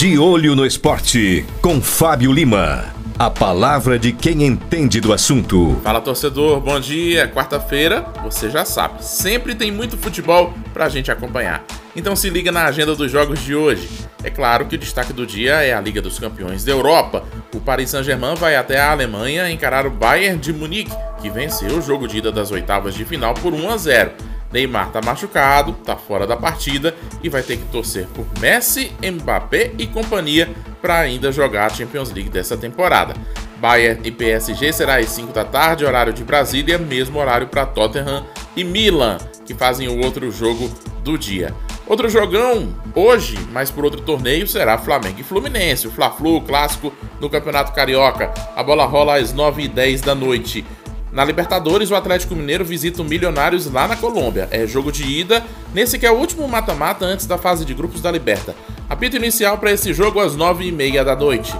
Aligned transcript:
De 0.00 0.18
olho 0.18 0.56
no 0.56 0.64
esporte, 0.64 1.44
com 1.60 1.78
Fábio 1.78 2.32
Lima. 2.32 2.86
A 3.18 3.28
palavra 3.28 3.98
de 3.98 4.12
quem 4.12 4.46
entende 4.46 4.98
do 4.98 5.12
assunto. 5.12 5.78
Fala 5.84 6.00
torcedor, 6.00 6.58
bom 6.58 6.80
dia. 6.80 7.28
Quarta-feira, 7.28 8.06
você 8.22 8.48
já 8.48 8.64
sabe, 8.64 9.04
sempre 9.04 9.54
tem 9.54 9.70
muito 9.70 9.98
futebol 9.98 10.54
pra 10.72 10.88
gente 10.88 11.10
acompanhar. 11.10 11.66
Então 11.94 12.16
se 12.16 12.30
liga 12.30 12.50
na 12.50 12.64
agenda 12.64 12.94
dos 12.94 13.12
jogos 13.12 13.40
de 13.40 13.54
hoje. 13.54 13.90
É 14.24 14.30
claro 14.30 14.64
que 14.64 14.76
o 14.76 14.78
destaque 14.78 15.12
do 15.12 15.26
dia 15.26 15.56
é 15.56 15.74
a 15.74 15.80
Liga 15.82 16.00
dos 16.00 16.18
Campeões 16.18 16.64
da 16.64 16.72
Europa. 16.72 17.22
O 17.54 17.60
Paris 17.60 17.90
Saint-Germain 17.90 18.36
vai 18.36 18.56
até 18.56 18.80
a 18.80 18.92
Alemanha 18.92 19.50
encarar 19.50 19.86
o 19.86 19.90
Bayern 19.90 20.38
de 20.38 20.50
Munique, 20.50 20.96
que 21.20 21.28
venceu 21.28 21.76
o 21.76 21.82
jogo 21.82 22.08
de 22.08 22.16
ida 22.16 22.32
das 22.32 22.50
oitavas 22.50 22.94
de 22.94 23.04
final 23.04 23.34
por 23.34 23.52
1 23.52 23.68
a 23.68 23.76
0. 23.76 24.12
Neymar 24.52 24.90
tá 24.90 25.00
machucado, 25.00 25.72
tá 25.72 25.96
fora 25.96 26.26
da 26.26 26.36
partida 26.36 26.94
e 27.22 27.28
vai 27.28 27.42
ter 27.42 27.56
que 27.56 27.66
torcer 27.66 28.06
por 28.08 28.26
Messi, 28.40 28.92
Mbappé 29.02 29.72
e 29.78 29.86
companhia 29.86 30.50
para 30.80 30.98
ainda 30.98 31.30
jogar 31.30 31.66
a 31.66 31.70
Champions 31.70 32.12
League 32.12 32.30
dessa 32.30 32.56
temporada. 32.56 33.14
Bayern 33.58 34.00
e 34.04 34.10
PSG 34.10 34.72
será 34.72 34.96
às 34.96 35.10
5 35.10 35.32
da 35.32 35.44
tarde, 35.44 35.84
horário 35.84 36.12
de 36.12 36.24
Brasília, 36.24 36.78
mesmo 36.78 37.18
horário 37.18 37.46
para 37.46 37.66
Tottenham 37.66 38.24
e 38.56 38.64
Milan, 38.64 39.18
que 39.44 39.54
fazem 39.54 39.86
o 39.88 40.02
outro 40.02 40.30
jogo 40.30 40.70
do 41.04 41.18
dia. 41.18 41.54
Outro 41.86 42.08
jogão 42.08 42.72
hoje, 42.94 43.36
mas 43.50 43.70
por 43.70 43.84
outro 43.84 44.00
torneio, 44.00 44.46
será 44.46 44.78
Flamengo 44.78 45.20
e 45.20 45.24
Fluminense, 45.24 45.88
o 45.88 45.90
Fla-Flu 45.90 46.40
clássico 46.40 46.92
no 47.20 47.28
Campeonato 47.28 47.72
Carioca. 47.72 48.32
A 48.54 48.62
bola 48.62 48.86
rola 48.86 49.18
às 49.18 49.34
9h10 49.34 50.04
da 50.04 50.14
noite. 50.14 50.64
Na 51.12 51.24
Libertadores, 51.24 51.90
o 51.90 51.96
Atlético 51.96 52.36
Mineiro 52.36 52.64
visita 52.64 53.02
o 53.02 53.04
Milionários 53.04 53.70
lá 53.70 53.88
na 53.88 53.96
Colômbia. 53.96 54.48
É 54.50 54.66
jogo 54.66 54.92
de 54.92 55.04
ida, 55.04 55.44
nesse 55.74 55.98
que 55.98 56.06
é 56.06 56.10
o 56.10 56.16
último 56.16 56.46
mata-mata 56.46 57.04
antes 57.04 57.26
da 57.26 57.36
fase 57.36 57.64
de 57.64 57.74
grupos 57.74 58.00
da 58.00 58.10
Liberta. 58.10 58.54
Apito 58.88 59.16
inicial 59.16 59.58
para 59.58 59.72
esse 59.72 59.92
jogo 59.92 60.20
às 60.20 60.36
9h30 60.36 61.04
da 61.04 61.16
noite. 61.16 61.52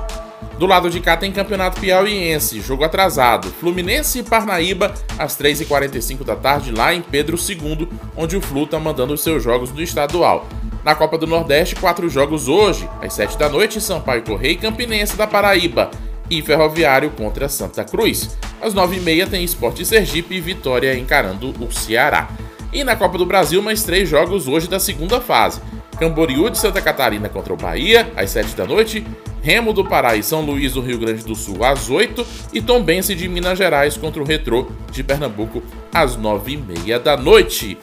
Do 0.57 0.67
lado 0.67 0.91
de 0.91 1.01
cá 1.01 1.17
tem 1.17 1.33
Campeonato 1.33 1.81
Piauiense, 1.81 2.61
jogo 2.61 2.85
atrasado. 2.85 3.49
Fluminense 3.49 4.19
e 4.19 4.23
Parnaíba 4.23 4.93
às 5.19 5.37
3h45 5.37 6.23
da 6.23 6.37
tarde 6.37 6.71
lá 6.71 6.95
em 6.95 7.01
Pedro 7.01 7.37
II, 7.37 7.89
onde 8.17 8.37
o 8.37 8.41
Flu 8.41 8.65
está 8.65 8.79
mandando 8.79 9.15
os 9.15 9.23
seus 9.23 9.43
jogos 9.43 9.71
do 9.71 9.83
estadual. 9.83 10.47
Na 10.85 10.95
Copa 10.95 11.19
do 11.19 11.27
Nordeste, 11.27 11.77
quatro 11.77 12.09
jogos 12.09 12.47
hoje, 12.47 12.89
às 13.03 13.15
7 13.15 13.39
da 13.39 13.49
noite, 13.49 13.81
Sampaio 13.81 14.23
Correia 14.23 14.53
e 14.53 14.57
Campinense 14.57 15.17
da 15.17 15.27
Paraíba 15.27 15.91
e 16.29 16.41
Ferroviário 16.41 17.11
contra 17.11 17.49
Santa 17.49 17.83
Cruz. 17.83 18.37
Às 18.61 18.75
9h30 18.75 19.29
tem 19.29 19.43
Esporte 19.43 19.85
Sergipe 19.85 20.35
e 20.35 20.41
Vitória 20.41 20.97
encarando 20.97 21.55
o 21.61 21.73
Ceará. 21.73 22.29
E 22.73 22.85
na 22.85 22.95
Copa 22.95 23.19
do 23.19 23.27
Brasil, 23.27 23.61
mais 23.63 23.83
três 23.83 24.09
jogos 24.09 24.47
hoje 24.47 24.69
da 24.69 24.79
segunda 24.79 25.21
fase. 25.21 25.61
Camboriú 25.99 26.49
de 26.49 26.59
Santa 26.59 26.81
Catarina 26.81 27.29
contra 27.29 27.53
o 27.53 27.57
Bahia, 27.57 28.11
às 28.17 28.31
7 28.31 28.55
da 28.55 28.67
noite. 28.67 29.05
Remo 29.43 29.73
do 29.73 29.85
Pará 29.85 30.17
e 30.17 30.23
São 30.23 30.43
Luís 30.43 30.75
do 30.75 30.81
Rio 30.81 30.99
Grande 30.99 31.25
do 31.25 31.35
Sul, 31.35 31.65
às 31.65 31.91
8. 31.91 32.27
E 32.53 32.61
Tombense 32.61 33.15
de 33.15 33.29
Minas 33.29 33.59
Gerais 33.59 33.97
contra 33.97 34.23
o 34.23 34.27
Retrô 34.27 34.71
de 34.93 35.03
Pernambuco, 35.03 35.63
às 35.93 36.17
9h30 36.17 36.99
da 36.99 37.17
noite. 37.17 37.79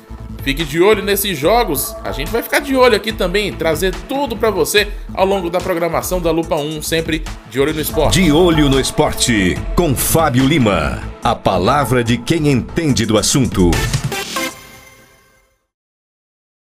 Fique 0.48 0.64
de 0.64 0.82
olho 0.82 1.04
nesses 1.04 1.38
jogos. 1.38 1.94
A 2.06 2.14
gente 2.14 2.32
vai 2.32 2.42
ficar 2.42 2.60
de 2.60 2.74
olho 2.74 2.96
aqui 2.96 3.12
também, 3.12 3.52
trazer 3.52 3.94
tudo 4.08 4.38
para 4.38 4.50
você 4.50 4.88
ao 5.14 5.26
longo 5.26 5.50
da 5.50 5.60
programação 5.60 6.22
da 6.22 6.32
Lupa 6.32 6.56
1, 6.56 6.82
sempre 6.84 7.22
de 7.52 7.60
olho 7.60 7.74
no 7.74 7.82
esporte. 7.82 8.22
De 8.22 8.32
olho 8.32 8.70
no 8.70 8.80
esporte, 8.80 9.58
com 9.76 9.94
Fábio 9.94 10.48
Lima. 10.48 11.04
A 11.22 11.36
palavra 11.36 12.02
de 12.02 12.18
quem 12.18 12.48
entende 12.48 13.06
do 13.06 13.18
assunto. 13.18 13.72